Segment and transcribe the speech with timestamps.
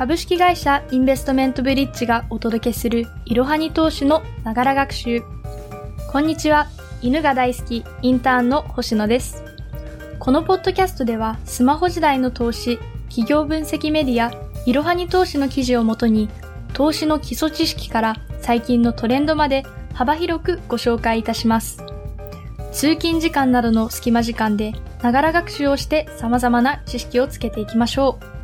[0.00, 5.22] 株式会社インベストメントブリッジがお届けするいろはに投資のながら学習。
[6.10, 6.68] こんにちは。
[7.02, 9.44] 犬が大好きインターンの星野です。
[10.18, 12.78] このポッドキャストではスマホ時代の投資、
[13.10, 14.32] 企業分析メディア、
[14.64, 16.30] いろはに投資の記事をもとに
[16.72, 21.84] 投資の基礎知識から最近のトレンドまで幅広くご紹介いたします。
[22.72, 24.72] 通勤時間などの隙間時間で
[25.02, 28.39] ながら学習をして様々な知識をつけていきましょう。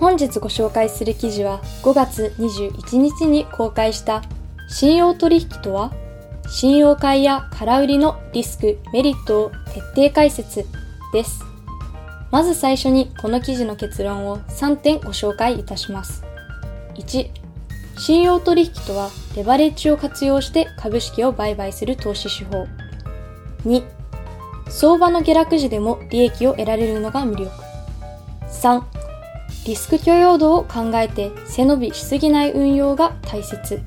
[0.00, 4.22] 本日ご紹介する記事は5月21日に公開した
[4.66, 5.92] 信用取引とは
[6.48, 10.64] 信用買いや空売りのリスク、メリットを徹底解説
[11.12, 11.44] です。
[12.30, 16.24] まず最初にこの記事の結論を3点ご紹介いたします。
[16.94, 17.30] 1、
[17.98, 22.66] 信用取引とはレバレッジを活用して株式を売買する投資手法。
[23.66, 23.84] 2、
[24.70, 27.50] 相場の下落時でも利益を得られるのが魅力。
[28.48, 28.82] 3、
[29.70, 33.80] リスク許容度を考えて背伸びしすぎない運用が大切。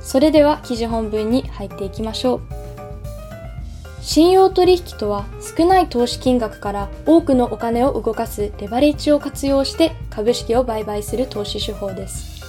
[0.00, 2.40] それでは記事本文に入っていきましょう。
[4.00, 12.42] 信用取引とは少ない投資金額から多くのお金を動かすレバレッジを活用して株式を売買する投資手法です。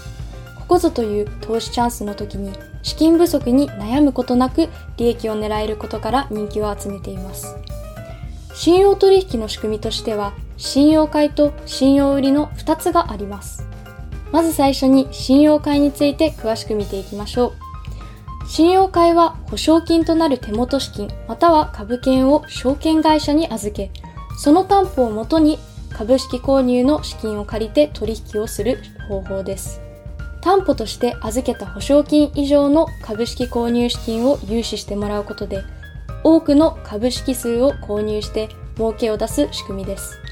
[0.55, 4.67] ここぞという投資チャンスの時に資金不足に悩むことなく
[4.97, 7.55] 利益を狙えることから人気を集めています。
[8.55, 10.33] 信用取引の仕組みとしては
[10.63, 13.67] 信用買いと信用売りの2つがあります。
[14.31, 18.47] まず最初に信用買いについて詳しく見ていきましょう。
[18.47, 23.91] 信用買いは保証金となる手元資金または株券を証券会社に預け、
[24.37, 25.59] その担保をもとに
[25.91, 29.81] 株式購入の資金を借りて取引をする方法です。
[30.39, 35.61] 担保として預けた保証金以上の株式購入資金を融資してもらうことで、
[36.23, 40.22] 多くの株式数を購入して儲けを出す仕組みです。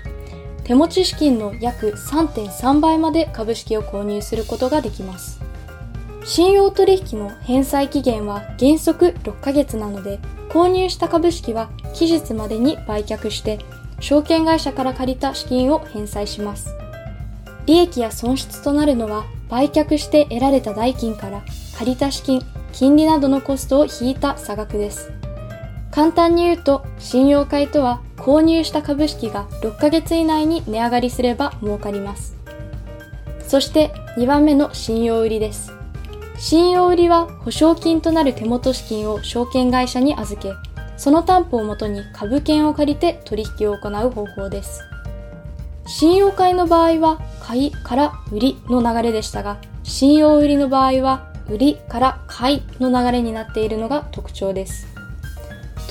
[0.63, 5.41] 手持ち資金の約3.3倍まで株式を購入することができます。
[6.23, 10.19] 信用取引の返済期限は原則6ヶ月なので、
[10.49, 13.59] 購入した株式は期日までに売却して、
[13.99, 16.75] 証券会社から借りた資金を返済します。
[17.65, 21.43] 利益や損失となるのは売却して得られた代金から
[21.77, 25.11] 借りた資金、金利などのコストを引いた差額です。
[25.91, 32.37] 簡単に言うと、信用買いとは購入した株式が6ヶ月以内に値上がりすれば儲かります。
[33.47, 35.73] そして2番目の信用売りです。
[36.37, 40.53] 信用売りは保証金となる手元資金を証券会社に預け、
[40.97, 44.83] その担保をもとに株券を借りて取引を行う方法です。
[45.87, 54.90] 信用買いの場合は買いから売りの流れでしたが、信用売りの場合は売りから買いの流れになっているのが特徴です。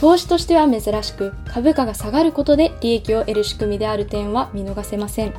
[0.01, 5.35] 投資としては珍しく株価が下がることで利益を得る仕組みである点は見逃せません。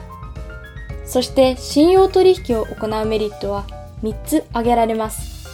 [1.03, 3.65] そして信用取引を行うメリットは
[4.03, 5.49] 3つ挙げられます。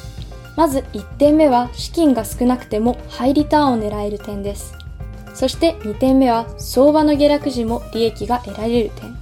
[0.57, 4.73] まず1点目は資金が少なくてもハイリターンを狙える点です。
[5.33, 9.17] そして2点目は相場の下落時も利益が得られる点。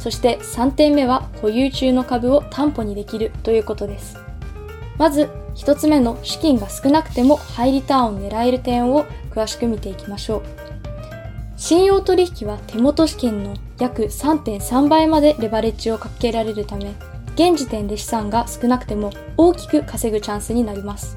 [0.00, 4.18] そして3点目は保有中の株を担保にできるということです。
[4.96, 10.42] まず1つ目の資金が少なくてもハイリターンを狙える点を詳しく見ていきましょう。
[11.56, 16.94] 信用取引は手元資金の約3.3倍までレバレッジをかけられるため、
[17.34, 21.16] 現時点で資産が少なくても大きく稼ぐチャンスになります。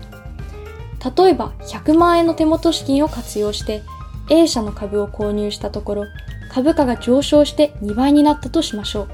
[1.16, 3.84] 例えば100万円の手元資金を活用して
[4.30, 6.06] A 社の株を購入したところ、
[6.52, 9.08] 株価が上昇して2倍になったとしましょう。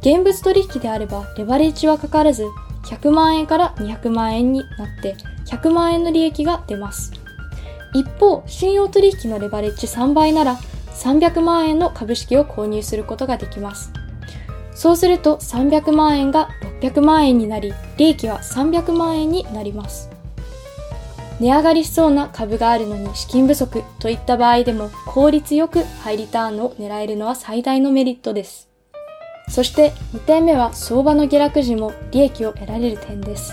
[0.00, 2.46] 現物取引であればレバレッジはかからず
[2.84, 7.12] 100万円から200万円になって100万円の利益が出ます。
[7.94, 10.56] 一方、信用取引のレバレッジ3倍なら
[10.94, 13.92] 300万円の株式を購入することができます。
[14.74, 20.08] そうすると300万円が600万円になり、利益は300万円になります。
[21.40, 28.69] 値上がりしそうな株があるのに資金不足といった場合でも効率よくハイリターンを狙えるのは最大のメリットです。
[29.50, 33.52] そして2点目は相場の下落時も利益を得られる点です。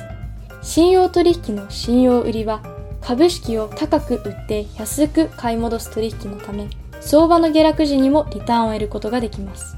[0.62, 2.62] 信用取引の信用売りは
[3.02, 6.68] 株式を高く売って安く買い戻す取引のため、
[7.00, 9.76] 相場の下落時にもリターンを得ることができます。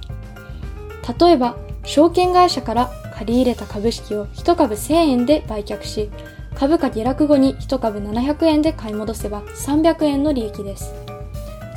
[1.20, 1.56] 例えば、
[1.86, 6.10] 証券会社から借り入れた株式を1株1000円で売却し、
[6.56, 11.09] 株価下落後に1株700円で買い戻せば300円の利益です。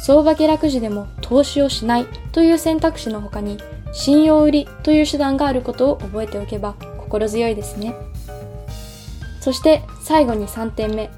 [0.04, 3.58] 相場下落時でも投資をしないという選択肢の他に、
[3.92, 7.94] 信用売りという手段があることを覚えておけば心強いですね。
[9.40, 11.08] そして最後に3点目。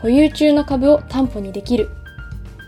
[0.00, 1.90] 保有中の株を担保にできる。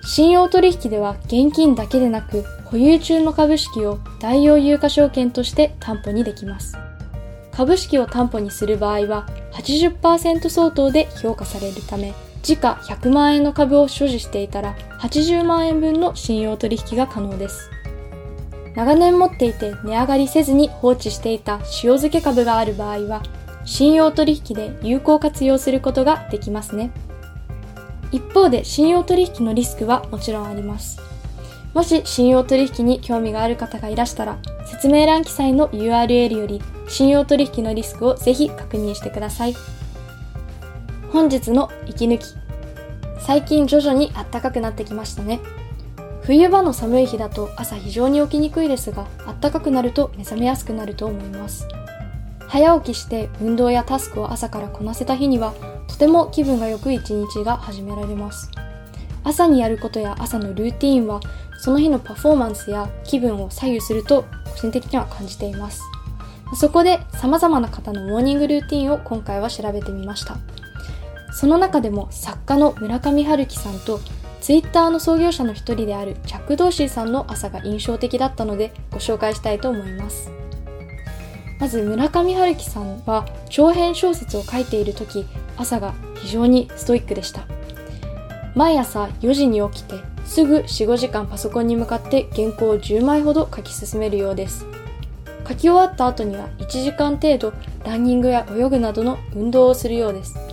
[0.04, 6.76] 信用取引では現金だけでなく保有中の株式を代用有価証券として担保にできます。
[7.52, 17.70] 株式を担保にする場合は80%相当で評価されるため、時価100万円の株を所持していたら80万円分の信用取引が可能です。
[18.74, 23.22] 長年持っていて値上がりせずに放置していた塩漬け株がある場合は、
[23.64, 26.90] 信用取引で有効活用することができますね。
[28.10, 31.00] 一方で信用取引のリスクはもちろんあります。
[31.74, 39.54] もし信用取引に興味がある方がいらしたら、説明欄記載の URL より信用取引のリスクをぜひ確認してください。
[41.12, 42.24] 本日の息抜き。
[43.20, 45.40] 最近徐々に暖かくなってきましたね。
[46.22, 49.06] 冬場の寒い日だと朝非常に起きにくいですが、
[49.40, 51.68] 暖かくなると目覚めやすくなると思います。
[52.48, 55.52] 早起きして運動やタスクを朝からこなせた日には、
[55.86, 58.50] とても気分が良く一日が始められます。
[59.22, 61.20] 朝にやることや朝のルーティーンは、
[61.58, 65.82] その日のパフォーマンスや気分を左右すると個人的には感じています。
[66.56, 70.38] そこで様々な方のモーニングルーティンを今回は調べてみました。
[71.32, 74.00] その中でも作家の村上春樹さんと
[74.40, 80.30] ツイッターの創業者の一人であるジャック・ドーシーさんの朝が印象的だったのでご紹介したいと思います。
[81.60, 85.24] まず村上春樹さんは長編小説を書いている時
[85.56, 87.46] 朝が非常にストイックでした。
[88.54, 89.94] 毎朝4時に起きて
[90.24, 94.66] すぐ4、5時間パソコンに向かって原稿を10枚ほど書き進めるようです。
[95.48, 97.52] 書き終わった後には1時間程度
[97.84, 100.51] ランニングや泳ぐなどの運動をするようです。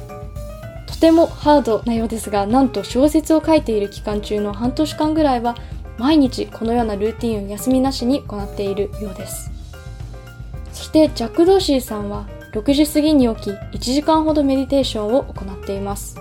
[0.89, 5.55] とてもハードなようですが、なんと小説を書いている期間中の半年間ぐらいは
[5.97, 9.51] 毎日このようなルーティンを休みなしに行っているようです。
[10.73, 16.17] そしてジャック・ドーシーさんは6時過ぎに起き1時間ほどメディテーションを行っています。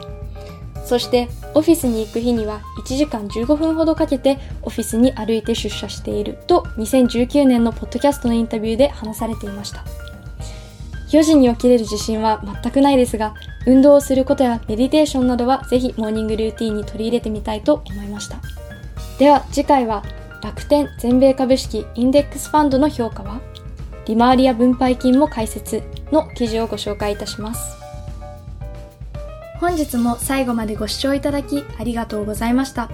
[0.84, 9.84] そしてオフィスに行く日には1時間15分ほどかけてオフィスに歩いて出社していると2019年のポッドキャストのインタビューで話されていました。
[11.10, 13.34] 4時に起きれる自信は全くないですが、
[13.68, 18.40] 運動をすることやメディテーションなどはぜひモーニングルーティンに取り入れてみたいと思いました。
[19.18, 20.02] では次回は
[20.42, 23.42] 楽天全米株式インデックスファンドの評価は？
[24.06, 27.76] 利回りや分配金も解説の記事をご紹介いたします。
[29.60, 32.88] 本日も最後までご視聴いただきありがとうございました。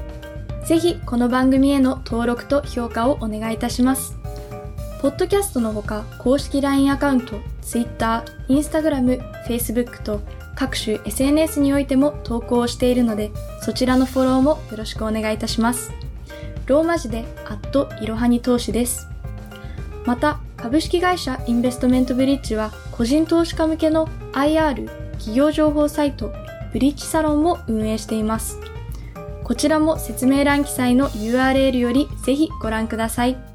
[0.66, 4.16] ぜひこの番組への登録と評価をお願いいたします。
[5.00, 10.20] ポッドキャストのほか公式 LINE アカウント、Twitter、Instagram、Facebook と
[10.56, 13.30] 各種 SNS においても投稿をしているので、
[13.60, 15.92] そちらのフォローもよろしくお願いいたします。
[16.66, 19.06] ローマ字で、アットいろはに投資です。
[20.06, 26.32] また、株式会社インベストメントブリッジは、個人投資家向けの IR、企業情報サイト、
[26.72, 28.58] ブリッジサロンを運営しています。
[29.42, 33.53] こちらも説明欄記載の URL よりぜひご覧ください。